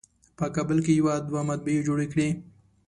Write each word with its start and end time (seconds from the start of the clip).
په 0.37 0.45
کابل 0.55 0.77
کې 0.85 0.93
یې 0.99 1.03
دوه 1.29 1.41
مطبعې 1.49 1.85
جوړې 1.87 2.07
کړې. 2.13 2.27